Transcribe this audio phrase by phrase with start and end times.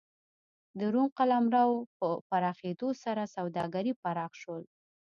[0.79, 4.63] د روم قلمرو په پراخېدو سره سوداګري پراخ شول.